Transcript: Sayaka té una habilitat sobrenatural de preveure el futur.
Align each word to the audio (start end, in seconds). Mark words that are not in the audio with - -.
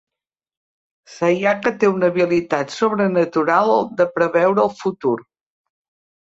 Sayaka 1.15 1.73
té 1.83 1.91
una 1.97 2.09
habilitat 2.13 2.75
sobrenatural 2.79 3.73
de 4.03 4.11
preveure 4.19 4.67
el 4.67 4.77
futur. 4.83 5.17